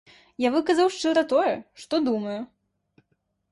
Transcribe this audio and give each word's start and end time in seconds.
Я 0.43 0.49
выказаў 0.55 0.87
шчыра 0.95 1.23
тое, 1.35 1.53
што 1.83 1.95
думаю. 2.09 2.39